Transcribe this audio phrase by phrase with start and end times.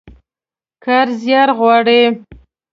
[0.83, 2.01] کار زيار غواړي.